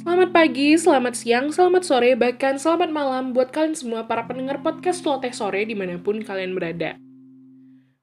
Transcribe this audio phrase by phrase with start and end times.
[0.00, 5.04] Selamat pagi, selamat siang, selamat sore, bahkan selamat malam buat kalian semua para pendengar podcast
[5.04, 6.96] Loteh Sore di mana pun kalian berada.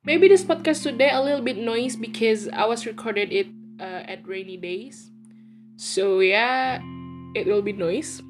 [0.05, 3.49] Maybe this podcast today a little bit noise because I was recorded it
[3.81, 5.09] uh, at rainy days.
[5.73, 6.77] So yeah,
[7.33, 8.21] it will be noise.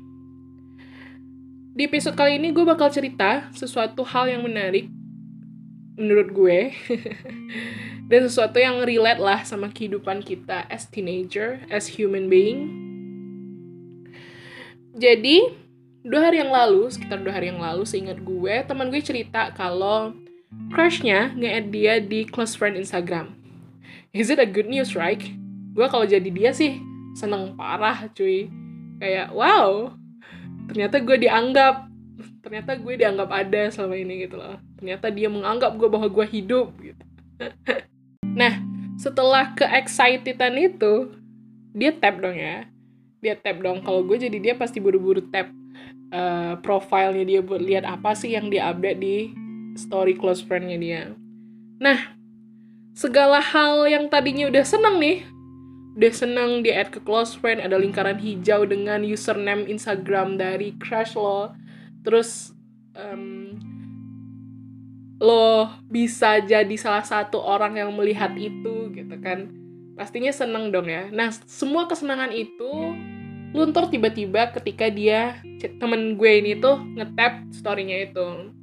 [1.75, 4.88] Di episode kali ini gue bakal cerita sesuatu hal yang menarik
[5.99, 6.71] menurut gue.
[8.07, 12.87] Dan sesuatu yang relate lah sama kehidupan kita as teenager, as human being.
[14.97, 15.45] Jadi,
[16.01, 20.17] dua hari yang lalu, sekitar dua hari yang lalu, seingat gue, teman gue cerita kalau
[20.73, 23.37] crushnya nge-add dia di close friend Instagram.
[24.09, 25.21] Is it a good news, right?
[25.77, 26.81] Gue kalau jadi dia sih
[27.13, 28.49] seneng parah, cuy.
[28.97, 29.93] Kayak, wow,
[30.73, 31.85] ternyata gue dianggap.
[32.41, 34.57] Ternyata gue dianggap ada selama ini gitu loh.
[34.81, 37.03] Ternyata dia menganggap gue bahwa gue hidup gitu.
[38.37, 38.53] Nah,
[39.01, 41.09] setelah ke-excitedan itu,
[41.73, 42.70] dia tap dong ya.
[43.27, 43.83] Dia tap dong.
[43.83, 45.51] Kalau gue jadi dia pasti buru-buru tap
[46.15, 49.35] uh, profilnya dia buat lihat apa sih yang dia update di
[49.75, 51.01] story close friendnya dia.
[51.83, 52.15] Nah,
[52.95, 55.27] segala hal yang tadinya udah seneng nih,
[55.99, 61.20] udah seneng dia add ke close friend, ada lingkaran hijau dengan username Instagram dari crush
[61.20, 61.51] lo,
[62.07, 62.55] terus
[62.95, 63.59] um,
[65.19, 69.50] lo bisa jadi salah satu orang yang melihat itu gitu kan
[69.97, 72.94] pastinya seneng dong ya nah semua kesenangan itu
[73.58, 75.41] luntur tiba-tiba ketika dia
[75.81, 78.53] temen gue ini tuh ngetap storynya itu.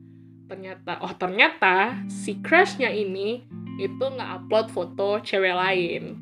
[0.47, 3.43] Ternyata oh ternyata si crushnya ini
[3.83, 6.15] itu nggak upload foto cewek lain.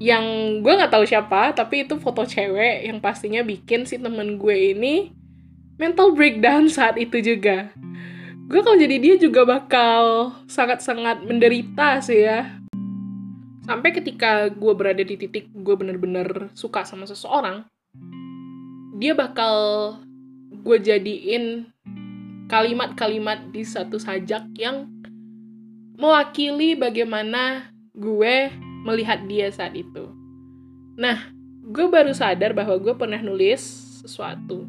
[0.00, 0.24] Yang
[0.64, 5.12] gue nggak tahu siapa tapi itu foto cewek yang pastinya bikin si temen gue ini
[5.76, 7.68] mental breakdown saat itu juga.
[8.48, 12.61] Gue kalau jadi dia juga bakal sangat-sangat menderita sih ya
[13.72, 17.64] sampai ketika gue berada di titik gue bener-bener suka sama seseorang
[19.00, 19.56] dia bakal
[20.52, 21.72] gue jadiin
[22.52, 24.92] kalimat-kalimat di satu sajak yang
[25.96, 28.52] mewakili bagaimana gue
[28.84, 30.12] melihat dia saat itu.
[31.00, 31.32] Nah,
[31.64, 33.62] gue baru sadar bahwa gue pernah nulis
[34.04, 34.68] sesuatu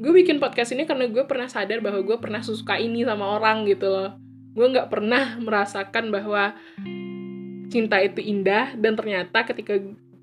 [0.00, 3.68] gue bikin podcast ini karena gue pernah sadar bahwa gue pernah suka ini sama orang
[3.68, 4.16] gitu loh
[4.56, 6.56] gue nggak pernah merasakan bahwa
[7.70, 9.78] cinta itu indah dan ternyata ketika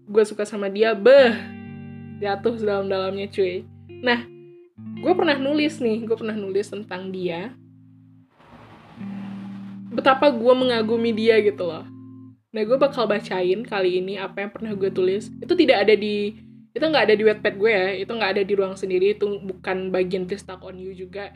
[0.08, 1.31] gue suka sama dia beh
[2.19, 3.63] jatuh dalam-dalamnya cuy.
[4.03, 4.28] Nah
[4.78, 7.56] gue pernah nulis nih gue pernah nulis tentang dia.
[9.88, 11.88] Betapa gue mengagumi dia gitu loh.
[12.52, 15.31] Nah gue bakal bacain kali ini apa yang pernah gue tulis.
[15.40, 16.36] Itu tidak ada di
[16.75, 19.90] itu nggak ada di webpad gue ya itu nggak ada di ruang sendiri itu bukan
[19.90, 21.31] bagian Talk on You juga.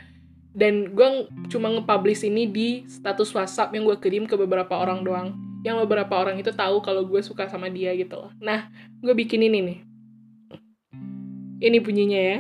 [0.52, 5.51] Dan gue cuma nge-publish ini di status WhatsApp yang gue kirim ke beberapa orang doang
[5.62, 8.70] yang beberapa orang itu tahu kalau gue suka sama dia gitu loh nah
[9.02, 9.80] gue bikin ini nih
[11.62, 12.40] ini bunyinya ya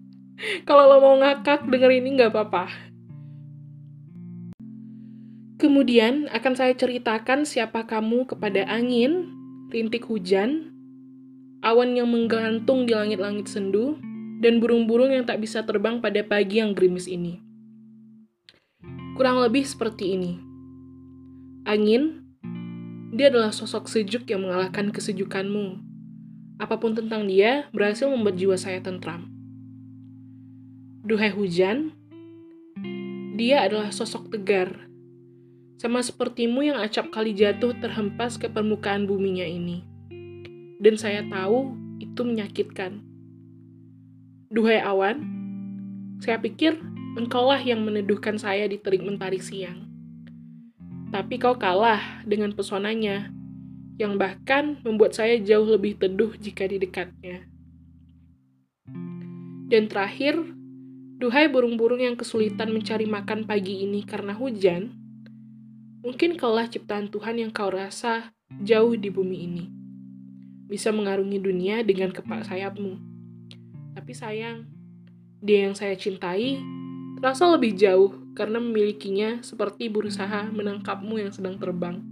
[0.68, 2.94] kalau lo mau ngakak denger ini nggak apa-apa
[5.54, 9.32] Kemudian akan saya ceritakan siapa kamu kepada angin,
[9.72, 10.74] rintik hujan,
[11.64, 13.96] awan yang menggantung di langit-langit sendu,
[14.44, 17.40] dan burung-burung yang tak bisa terbang pada pagi yang gerimis ini.
[19.16, 20.36] Kurang lebih seperti ini.
[21.64, 22.23] Angin,
[23.14, 25.78] dia adalah sosok sejuk yang mengalahkan kesejukanmu.
[26.58, 29.30] Apa pun tentang dia berhasil membuat jiwa saya tentram.
[31.06, 31.94] Duhai hujan,
[33.38, 34.90] dia adalah sosok tegar,
[35.78, 39.94] sama sepertimu yang acap kali jatuh terhempas ke permukaan buminya ini
[40.84, 43.00] dan saya tahu itu menyakitkan.
[44.52, 45.24] Duhai awan,
[46.20, 46.76] saya pikir
[47.16, 49.93] engkaulah yang meneduhkan saya di terik mentari siang.
[51.14, 53.30] Tapi kau kalah dengan pesonanya,
[54.02, 57.46] yang bahkan membuat saya jauh lebih teduh jika di dekatnya.
[59.70, 60.34] Dan terakhir,
[61.22, 64.90] duhai burung-burung yang kesulitan mencari makan pagi ini karena hujan,
[66.02, 68.34] mungkin kaulah ciptaan Tuhan yang kau rasa
[68.66, 69.64] jauh di bumi ini
[70.66, 72.98] bisa mengarungi dunia dengan kepak sayapmu.
[73.94, 74.66] Tapi sayang,
[75.38, 76.58] dia yang saya cintai
[77.24, 82.04] terasa lebih jauh karena memilikinya seperti berusaha menangkapmu yang sedang terbang.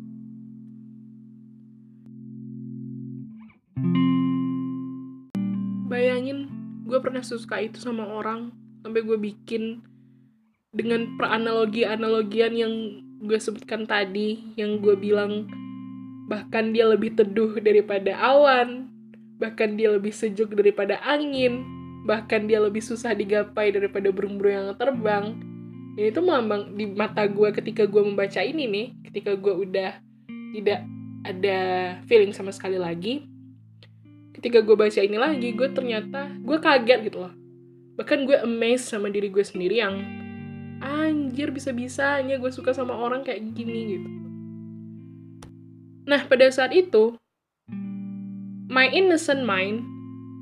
[5.85, 6.49] Bayangin,
[6.89, 9.85] gue pernah suka itu sama orang sampai gue bikin
[10.73, 12.73] dengan peranalogi-analogian yang
[13.21, 15.45] gue sebutkan tadi, yang gue bilang
[16.25, 18.89] bahkan dia lebih teduh daripada awan,
[19.37, 21.69] bahkan dia lebih sejuk daripada angin,
[22.03, 25.39] bahkan dia lebih susah digapai daripada burung-burung yang terbang.
[25.93, 30.01] Dan itu melambang di mata gue ketika gue membaca ini nih, ketika gue udah
[30.53, 30.81] tidak
[31.23, 31.61] ada
[32.09, 33.29] feeling sama sekali lagi,
[34.35, 37.33] ketika gue baca ini lagi gue ternyata gue kaget gitu loh.
[37.95, 40.01] Bahkan gue amazed sama diri gue sendiri yang
[40.83, 44.09] anjir bisa-bisanya gue suka sama orang kayak gini gitu.
[46.09, 47.15] Nah pada saat itu
[48.67, 49.87] my innocent mind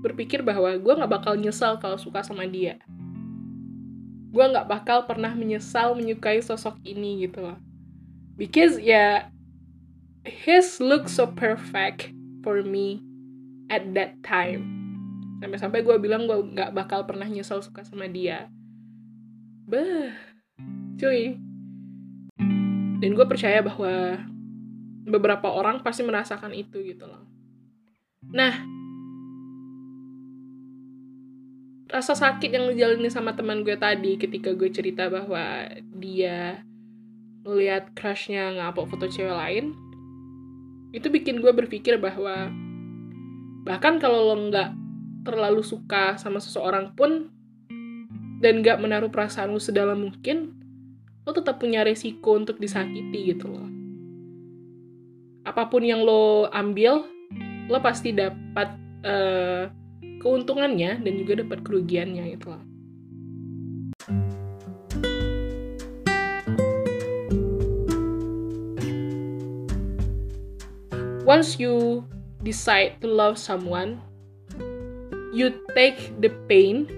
[0.00, 2.80] berpikir bahwa gue gak bakal nyesal kalau suka sama dia.
[4.32, 7.60] Gue gak bakal pernah menyesal menyukai sosok ini gitu loh.
[8.40, 9.14] Because ya yeah,
[10.24, 13.04] his look so perfect for me
[13.68, 14.64] at that time.
[15.44, 18.48] Sampai-sampai gue bilang gue gak bakal pernah nyesel suka sama dia.
[19.68, 20.16] Bah
[20.96, 21.36] cuy.
[23.00, 24.20] Dan gue percaya bahwa
[25.08, 27.24] beberapa orang pasti merasakan itu gitu loh.
[28.28, 28.79] Nah
[31.90, 35.66] rasa sakit yang dijalani sama teman gue tadi ketika gue cerita bahwa
[35.98, 36.62] dia
[37.42, 39.74] ngeliat crushnya ngapok foto cewek lain
[40.94, 42.50] itu bikin gue berpikir bahwa
[43.66, 44.70] bahkan kalau lo nggak
[45.26, 47.30] terlalu suka sama seseorang pun
[48.40, 50.56] dan nggak menaruh perasaan lo sedalam mungkin
[51.26, 53.68] lo tetap punya resiko untuk disakiti gitu loh.
[55.44, 57.04] Apa pun yang lo ambil
[57.68, 59.68] lo pasti dapat uh,
[60.20, 62.62] keuntungannya dan juga dapat kerugiannya itu loh.
[71.24, 72.04] Once you
[72.42, 74.02] decide to love someone,
[75.30, 76.90] you take the pain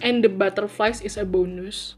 [0.00, 1.94] and the butterflies is a bonus.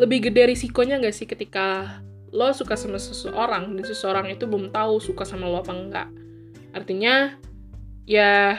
[0.00, 2.00] Lebih gede risikonya nggak sih ketika
[2.30, 6.08] lo suka sama seseorang dan seseorang itu belum tahu suka sama lo apa enggak.
[6.70, 7.34] Artinya
[8.06, 8.58] ya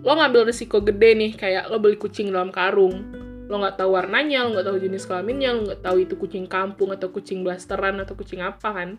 [0.00, 3.12] lo ngambil risiko gede nih kayak lo beli kucing dalam karung.
[3.46, 6.90] Lo nggak tahu warnanya lo nggak tahu jenis kelaminnya lo nggak tahu itu kucing kampung
[6.90, 8.90] atau kucing blasteran atau kucing apa kan.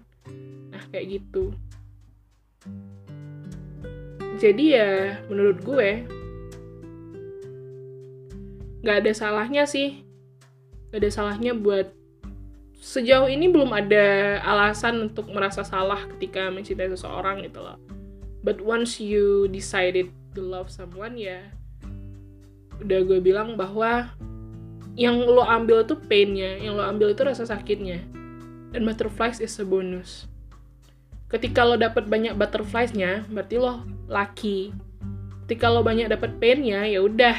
[0.70, 1.58] Nah kayak gitu.
[4.38, 5.90] Jadi ya menurut gue
[8.86, 10.06] nggak ada salahnya sih.
[10.94, 11.90] Nggak ada salahnya buat
[12.88, 17.75] sejauh ini belum ada alasan untuk merasa salah ketika mencintai seseorang gitu loh.
[18.48, 21.51] But once you decided to love someone ya
[22.80, 24.07] udah gue bilang bahwa
[24.95, 28.01] yang lo ambil itu painnya, yang lo ambil itu rasa sakitnya.
[28.72, 30.25] Dan butterflies is a bonus.
[31.28, 34.72] Ketika lo dapet banyak butterfliesnya, berarti lo lucky.
[35.45, 37.36] Ketika lo banyak dapet painnya, ya udah,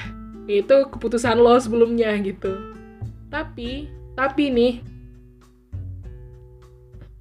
[0.46, 2.52] itu keputusan lo sebelumnya gitu.
[3.32, 4.97] Tapi, tapi nih,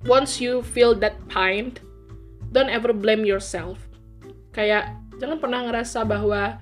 [0.08, 1.76] once you feel that pain,
[2.56, 3.78] don't ever blame yourself.
[4.56, 6.58] Kayak jangan pernah ngerasa bahwa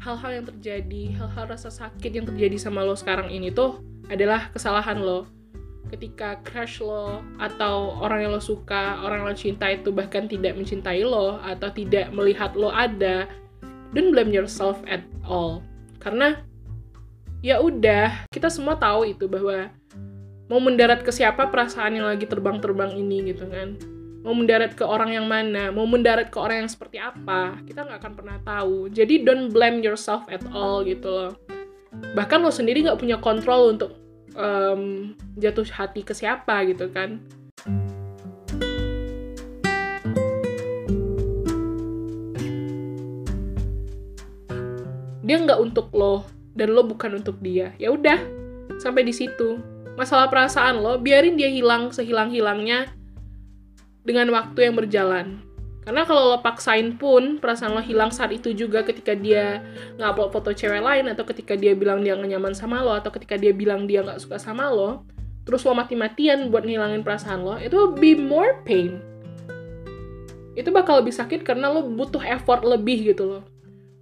[0.00, 5.02] hal-hal yang terjadi, hal-hal rasa sakit yang terjadi sama lo sekarang ini tuh adalah kesalahan
[5.02, 5.28] lo.
[5.90, 10.54] Ketika crush lo atau orang yang lo suka, orang yang lo cinta itu bahkan tidak
[10.54, 13.26] mencintai lo atau tidak melihat lo ada,
[13.92, 15.60] don't blame yourself at all.
[15.98, 16.40] Karena
[17.42, 19.68] ya udah, kita semua tahu itu bahwa
[20.50, 23.78] mau mendarat ke siapa perasaan yang lagi terbang-terbang ini gitu kan?
[24.26, 25.70] Mau mendarat ke orang yang mana?
[25.70, 27.62] Mau mendarat ke orang yang seperti apa?
[27.62, 28.90] Kita nggak akan pernah tahu.
[28.90, 31.32] Jadi don't blame yourself at all gitu loh.
[32.18, 33.94] Bahkan lo sendiri nggak punya kontrol untuk
[34.34, 37.22] um, jatuh hati ke siapa gitu kan?
[45.22, 46.26] Dia nggak untuk lo
[46.58, 47.70] dan lo bukan untuk dia.
[47.78, 48.18] Ya udah
[48.82, 49.62] sampai di situ
[49.98, 52.90] masalah perasaan lo, biarin dia hilang sehilang-hilangnya
[54.04, 55.40] dengan waktu yang berjalan.
[55.80, 59.64] Karena kalau lo paksain pun, perasaan lo hilang saat itu juga ketika dia
[59.96, 63.40] ngupload foto cewek lain, atau ketika dia bilang dia gak nyaman sama lo, atau ketika
[63.40, 65.02] dia bilang dia gak suka sama lo,
[65.48, 69.00] terus lo mati-matian buat ngilangin perasaan lo, itu be more pain.
[70.52, 73.44] Itu bakal lebih sakit karena lo butuh effort lebih gitu loh.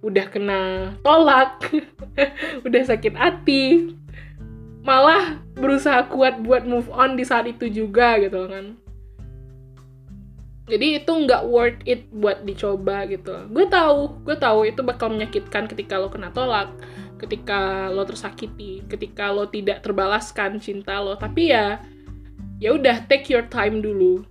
[0.03, 1.63] Udah kena tolak,
[2.67, 3.95] udah sakit hati,
[4.81, 8.75] malah berusaha kuat buat move on di saat itu juga gitu kan.
[10.69, 13.49] Jadi itu nggak worth it buat dicoba gitu.
[13.49, 16.69] Gue tahu gue tahu itu bakal menyakitkan ketika lo kena tolak
[17.19, 21.17] ketika lo tersakiti ketika lo tidak terbalaskan cinta lo.
[21.17, 21.81] Tapi ya
[22.61, 24.21] ya udah take your time dulu.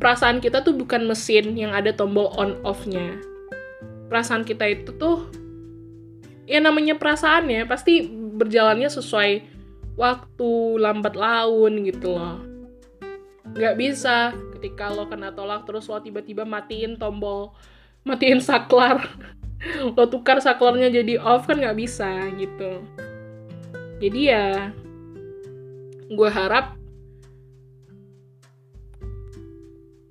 [0.00, 3.20] Perasaan kita tuh bukan mesin yang ada tombol on off-nya
[4.10, 5.30] perasaan kita itu tuh
[6.50, 9.46] ya namanya perasaan ya pasti berjalannya sesuai
[9.94, 10.50] waktu
[10.82, 12.42] lambat laun gitu loh.
[13.54, 17.54] Nggak bisa ketika lo kena tolak terus lo tiba-tiba matiin tombol
[18.02, 19.06] matiin saklar.
[19.92, 22.80] Lo tukar saklarnya jadi off kan nggak bisa gitu.
[24.00, 24.72] Jadi ya
[26.08, 26.80] gue harap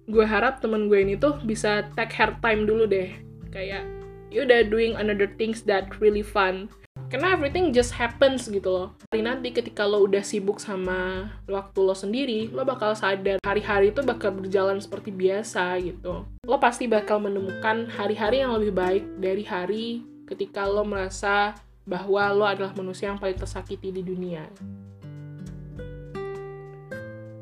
[0.05, 3.09] gue harap temen gue ini tuh bisa take her time dulu deh.
[3.49, 3.98] Kayak
[4.29, 6.69] you udah doing another things that really fun.
[7.09, 8.87] Karena everything just happens gitu loh.
[9.09, 14.05] Hari nanti ketika lo udah sibuk sama waktu lo sendiri lo bakal sadar hari-hari itu
[14.05, 16.29] bakal berjalan seperti biasa gitu.
[16.45, 21.57] Lo pasti bakal menemukan hari-hari yang lebih baik dari hari ketika lo merasa
[21.89, 24.45] bahwa lo adalah manusia yang paling tersakiti di dunia.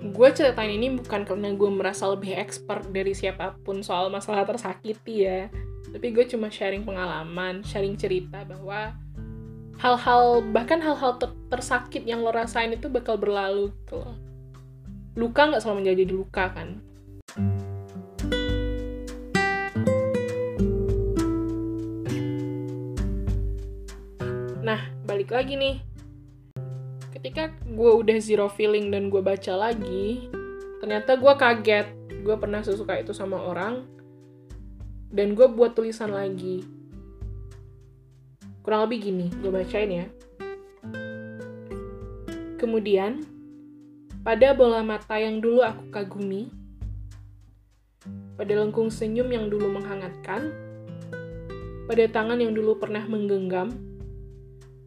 [0.07, 5.27] Gue ceritain ini bukan karena gue merasa lebih expert dari siapa pun soal masalah tersakiti
[5.27, 5.51] ya
[5.97, 8.93] tapi gue cuma sharing pengalaman sharing cerita bahwa
[9.81, 14.13] hal-hal bahkan hal-hal ter tersakit yang lo rasain itu bakal berlalu gitu loh.
[15.17, 16.77] Luka nggak selalu menjadi luka kan?
[24.61, 25.81] Nah balik lagi nih.
[27.09, 30.29] Ketika gue udah zero feeling dan gue baca lagi
[30.77, 31.89] ternyata gue kaget.
[32.21, 33.96] Gue pernah sesuka itu sama orang
[35.11, 36.77] dan gue buat tulisan lagi
[38.67, 40.07] Kurang lebih gini, gue bacain ya.
[42.59, 43.23] Kemudian,
[44.27, 46.51] pada bola mata yang dulu aku kagumi,
[48.35, 50.51] pada lengkung senyum yang dulu menghangatkan,
[51.87, 53.71] pada tangan yang dulu pernah menggenggam,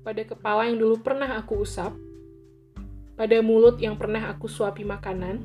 [0.05, 1.97] pada kepala yang dulu pernah aku usap,
[3.17, 5.41] pada mulut yang pernah aku suapi makanan,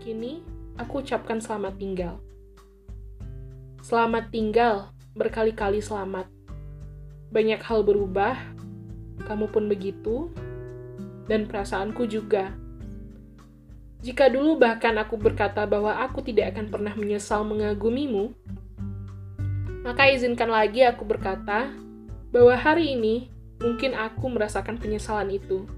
[0.00, 0.40] kini
[0.80, 2.16] aku ucapkan selamat tinggal.
[3.84, 6.24] Selamat tinggal, berkali-kali selamat
[7.28, 8.32] banyak hal berubah,
[9.28, 10.32] kamu pun begitu,
[11.28, 12.56] dan perasaanku juga.
[14.00, 18.32] Jika dulu bahkan aku berkata bahwa aku tidak akan pernah menyesal mengagumimu,
[19.84, 21.68] maka izinkan lagi aku berkata
[22.32, 23.28] bahwa hari ini
[23.60, 25.68] mungkin aku merasakan penyesalan itu.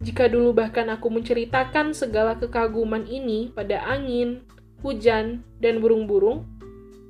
[0.00, 4.48] Jika dulu bahkan aku menceritakan segala kekaguman ini pada angin,
[4.80, 6.55] hujan, dan burung-burung,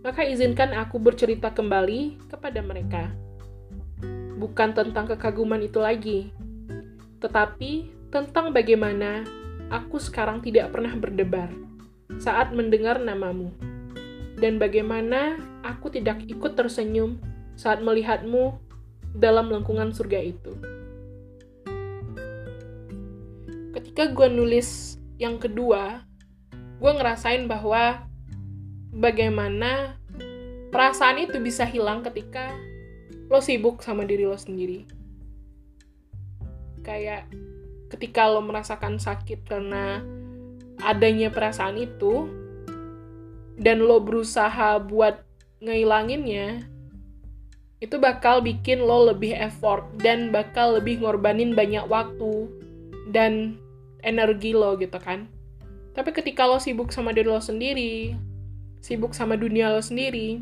[0.07, 3.11] maka izinkan aku bercerita kembali kepada mereka
[4.39, 6.31] bukan tentang kekaguman itu lagi,
[7.19, 9.27] tetapi tentang bagaimana
[9.73, 11.51] aku sekarang tidak pernah berdebar
[12.23, 13.51] saat mendengar namamu,
[14.39, 17.19] dan bagaimana aku tidak ikut tersenyum
[17.59, 18.55] saat melihatmu
[19.17, 20.55] dalam lengkungan surga itu.
[23.75, 26.07] Ketika gue nulis yang kedua,
[26.55, 28.06] gue ngerasain bahwa
[28.97, 30.01] bagaimana
[30.73, 32.57] perasaan itu bisa hilang ketika
[33.29, 34.89] lo sibuk sama diri lo sendiri.
[36.81, 37.29] Kayak
[37.93, 40.01] ketika lo merasakan sakit karena
[40.81, 42.27] adanya perasaan itu
[43.61, 45.25] dan lo berusaha buat
[45.65, 46.69] ngehilanginnya
[47.81, 52.49] itu bakal bikin lo lebih effort dan bakal lebih ngorbanin banyak waktu
[53.13, 53.61] dan
[54.01, 55.29] energi lo gitu kan.
[55.93, 58.17] Tapi ketika lo sibuk sama diri lo sendiri
[58.87, 60.39] sibuk sama dunia lo sendiri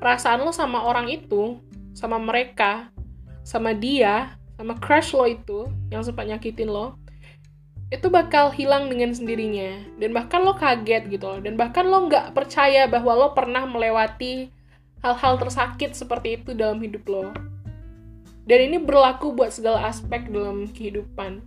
[0.00, 1.60] perasaan lo sama orang itu,
[1.92, 2.88] sama mereka,
[3.44, 6.96] sama dia, sama crush lo itu yang sempat nyakitin lo,
[7.92, 9.84] itu bakal hilang dengan sendirinya.
[10.00, 11.38] Dan bahkan lo kaget gitu loh.
[11.44, 14.48] Dan bahkan lo nggak percaya bahwa lo pernah melewati
[15.04, 17.28] hal-hal tersakit seperti itu dalam hidup lo.
[18.48, 21.44] Dan ini berlaku buat segala aspek dalam kehidupan.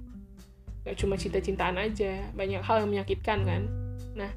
[0.83, 3.61] Gak cuma cinta-cintaan aja, banyak hal yang menyakitkan kan.
[4.15, 4.31] Nah,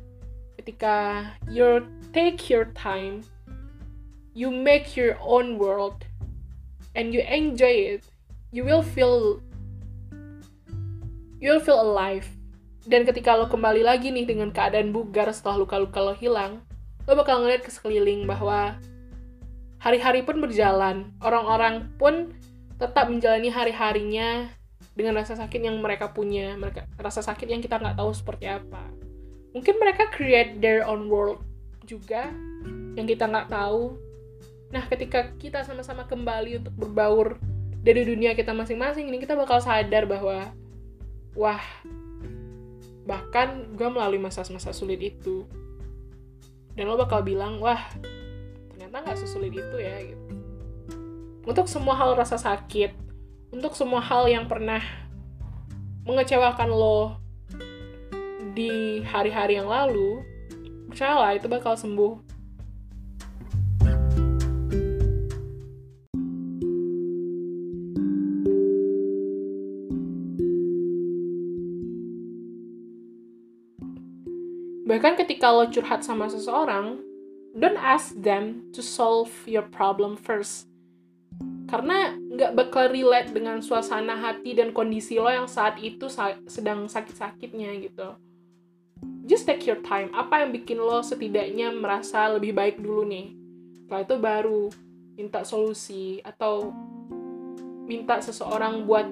[0.67, 1.79] ketika you
[2.11, 3.23] take your time
[4.35, 6.03] you make your own world
[6.99, 8.03] and you enjoy it,
[8.51, 9.39] you will feel
[11.39, 12.27] you will feel alive.
[12.83, 16.67] Dan ketika lo kembali lagi nih dengan keadaan bugar setelah luka-luka lo hilang,
[17.07, 18.75] lo bakal ngeliat ke sekeliling bahwa
[19.79, 22.35] hari-hari pun berjalan, orang-orang pun
[22.83, 24.51] tetap menjalani hari-harinya
[24.99, 28.96] dengan rasa sakit yang mereka punya, mereka rasa sakit yang kita nggak tahu seperti apa.
[29.57, 31.41] Mungkin mereka create their own world
[31.89, 32.29] juga
[32.93, 33.97] yang kita nggak tahu,
[34.75, 37.39] Nah, ketika kita sama-sama kembali untuk berbaur
[37.87, 40.51] dari dunia kita masing-masing, ini kita bakal sadar bahwa,
[41.39, 41.63] wah,
[43.07, 45.47] bahkan gue melalui masa-masa sulit itu.
[46.75, 47.79] Dan lo bakal bilang, wah,
[48.75, 50.25] ternyata nggak sesulit itu ya, gitu.
[51.47, 52.91] Untuk semua hal rasa sakit,
[53.55, 54.83] untuk semua hal yang pernah
[56.03, 57.23] mengecewakan lo
[58.57, 60.25] di hari-hari yang lalu,
[60.89, 62.25] percayalah itu bakal sembuh
[74.87, 76.97] Bahkan ketika lo curhat sama seseorang,
[77.53, 80.71] don't ask them to solve your problem first.
[81.67, 86.07] karena nggak bakal relate dengan suasana hati dan kondisi lo yang saat itu
[86.47, 88.15] sedang sakit-sakitnya gitu
[89.27, 90.09] just take your time.
[90.15, 93.35] Apa yang bikin lo setidaknya merasa lebih baik dulu nih?
[93.83, 94.63] Setelah itu baru
[95.19, 96.71] minta solusi atau
[97.87, 99.09] minta seseorang buat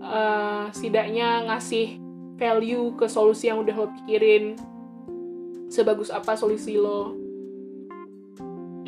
[0.00, 2.00] uh, setidaknya ngasih
[2.40, 4.56] value ke solusi yang udah lo pikirin.
[5.68, 7.14] Sebagus apa solusi lo.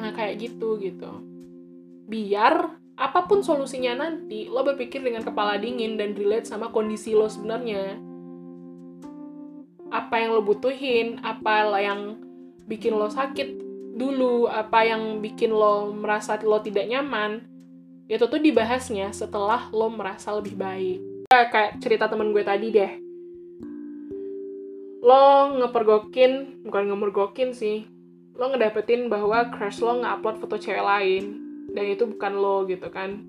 [0.01, 1.21] Nah kayak gitu gitu.
[2.09, 7.29] Biar apa pun solusinya nanti, lo berpikir dengan kepala dingin dan relate sama kondisi lo
[7.29, 8.12] sebenarnya.
[9.93, 12.17] Apa yang lo butuhin, apa yang
[12.65, 13.61] bikin lo sakit
[13.93, 17.45] dulu, apa yang bikin lo merasa lo tidak nyaman,
[18.09, 21.29] itu tuh dibahasnya setelah lo merasa lebih baik.
[21.29, 22.93] Kayak cerita temen gue tadi deh.
[25.05, 27.85] Lo ngepergokin, bukan ngemergokin sih,
[28.33, 31.25] lo ngedapetin bahwa crush lo nge-upload foto cewek lain
[31.73, 33.21] dan itu bukan lo gitu kan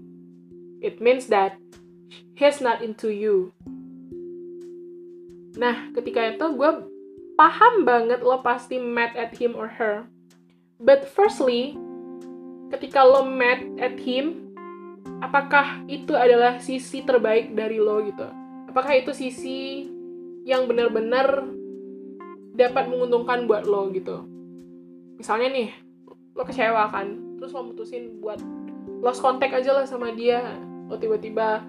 [0.83, 1.59] it means that
[2.35, 3.51] he's not into you
[5.53, 6.71] nah ketika itu gue
[7.37, 10.05] paham banget lo pasti mad at him or her.
[10.81, 11.77] But firstly
[12.73, 14.53] ketika lo mad at him
[15.21, 18.27] apakah itu adalah sisi terbaik dari lo gitu?
[18.69, 19.85] Apakah itu sisi
[20.43, 21.45] yang benar-benar
[22.53, 24.25] dapat menguntungkan buat lo gitu?
[25.17, 25.69] Misalnya nih
[26.33, 28.41] lo kecewa kan terus lo mutusin buat
[29.03, 30.41] lost contact aja lah sama dia.
[30.89, 31.63] Lo tiba-tiba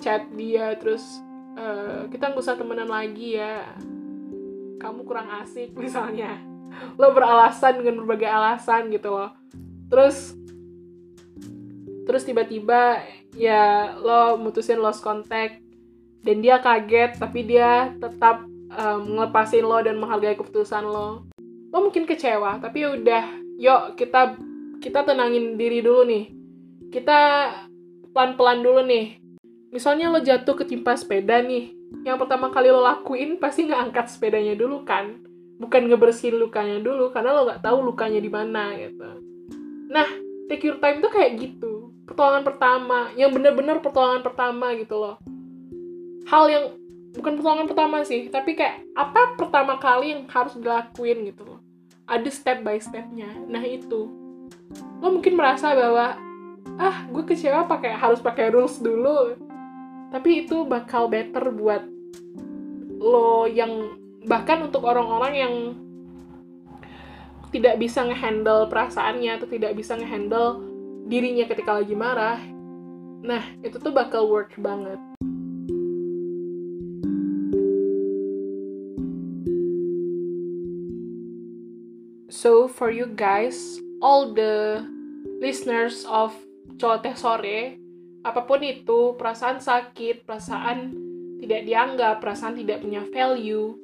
[0.00, 1.22] chat dia terus
[1.56, 3.76] uh, kita nggak usah temenan lagi ya.
[4.80, 6.40] Kamu kurang asik misalnya.
[6.96, 9.30] Lo beralasan dengan berbagai alasan gitu loh.
[9.92, 10.36] Terus
[12.02, 12.98] terus tiba-tiba
[13.36, 15.60] ya lo mutusin lost contact.
[16.22, 18.46] Dan dia kaget tapi dia tetap
[18.78, 21.26] um, ngelepasin lo dan menghargai keputusan lo.
[21.72, 23.24] Lo mungkin kecewa tapi ya udah.
[23.58, 24.38] Yuk kita
[24.82, 26.24] kita tenangin diri dulu nih.
[26.90, 27.20] Kita
[28.12, 29.21] pelan-pelan dulu nih.
[29.72, 31.72] Misalnya lo jatuh ketimpa sepeda nih.
[32.04, 35.24] Yang pertama kali lo lakuin pasti nggak angkat sepedanya dulu kan.
[35.56, 39.08] Bukan ngebersihin lukanya dulu, karena lo nggak tahu lukanya di mana gitu.
[39.88, 40.08] Nah,
[40.52, 41.88] take your time tuh kayak gitu.
[42.04, 45.16] Pertolongan pertama, yang bener-bener pertolongan pertama gitu loh.
[46.28, 46.64] Hal yang
[47.16, 51.60] bukan pertolongan pertama sih, tapi kayak apa pertama kali yang harus dilakuin gitu loh.
[52.04, 53.32] Ada step by stepnya.
[53.48, 54.10] Nah itu
[55.00, 56.18] lo mungkin merasa bahwa
[56.76, 59.34] ah gue kecewa pakai harus pakai rules dulu
[60.12, 61.88] tapi itu bakal better buat
[63.00, 63.96] lo yang
[64.28, 65.54] bahkan untuk orang-orang yang
[67.48, 70.62] tidak bisa ngehandle perasaannya atau tidak bisa ngehandle
[71.08, 72.38] dirinya ketika lagi marah
[73.24, 74.98] nah itu tuh bakal work banget.
[82.42, 84.82] So for you guys all the
[85.38, 86.34] listeners of
[86.82, 87.78] Cowok Sore,
[88.22, 90.94] apa pun itu, perasaan sakit, perasaan
[91.42, 93.74] tidak dianggap, perasaan tidak punya value,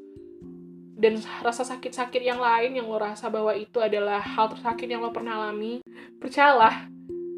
[0.98, 5.14] dan rasa sakit-sakit yang lain yang lo rasa bahwa itu adalah hal tersakit yang lo
[5.14, 5.79] pernah alami,
[6.18, 6.90] percayalah,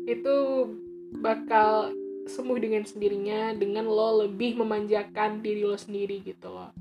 [0.09, 0.65] itu
[1.21, 1.93] bakal
[2.25, 6.73] sembuh dengan sendirinya dengan lo lebih memanjakan diri lo sendiri gitu loh.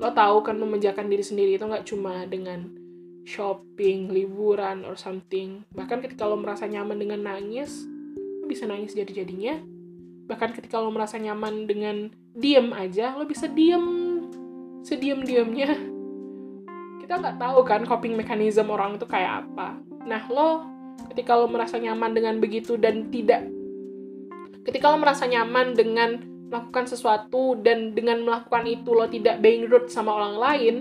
[0.00, 2.72] Lo tahu kan memanjakan diri sendiri itu nggak cuma dengan
[3.28, 5.62] shopping, liburan, or something.
[5.76, 7.99] Bahkan ketika lo merasa nyaman dengan nangis, lo
[8.50, 9.62] bisa nangis jadi-jadinya.
[10.26, 14.18] Bahkan ketika lo merasa nyaman dengan diem aja, lo bisa diem
[14.82, 15.70] sediem-diemnya.
[17.06, 19.78] Kita nggak tahu kan coping mechanism orang itu kayak apa.
[20.02, 20.66] Nah, lo
[21.14, 23.46] ketika lo merasa nyaman dengan begitu dan tidak
[24.64, 29.86] ketika lo merasa nyaman dengan melakukan sesuatu dan dengan melakukan itu lo tidak being rude
[29.86, 30.74] sama orang lain,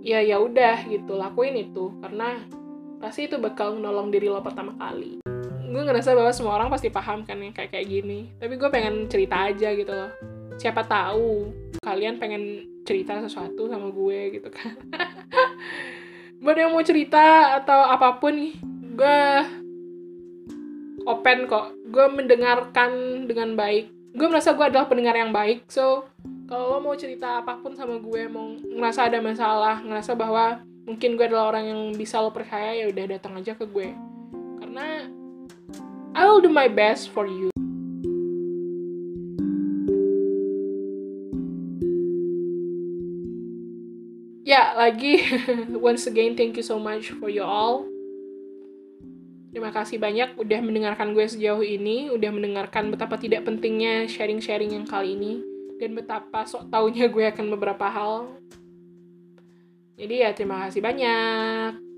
[0.00, 2.40] ya ya udah gitu lakuin itu karena
[3.02, 5.20] pasti itu bakal nolong diri lo pertama kali
[5.70, 8.26] gue ngerasa bahwa semua orang pasti paham kan yang kayak kayak gini.
[8.42, 10.10] Tapi gue pengen cerita aja gitu loh.
[10.58, 14.74] Siapa tahu kalian pengen cerita sesuatu sama gue gitu kan.
[16.42, 18.52] Buat yang mau cerita atau apa pun nih
[18.98, 19.18] gue
[21.06, 21.70] open kok.
[21.86, 23.94] Gue mendengarkan dengan baik.
[24.10, 25.70] Gue merasa gue adalah pendengar yang baik.
[25.70, 26.10] So
[26.50, 31.14] kalau lo mau cerita apa pun sama gue mau ngerasa ada masalah ngerasa bahwa mungkin
[31.14, 34.09] gue adalah orang yang bisa lo percaya ya udah datang aja ke gue
[36.40, 37.52] Will do my best for you
[44.48, 45.20] ya lagi
[45.76, 47.84] once again thank you so much for you all
[49.52, 54.86] Terima kasih banyak udah mendengarkan gue sejauh ini, udah mendengarkan betapa tidak pentingnya sharing-sharing yang
[54.86, 55.42] kali ini
[55.76, 58.30] dan betapa sok taunya gue akan beberapa hal.
[59.98, 61.89] Jadi ya terima kasih banyak.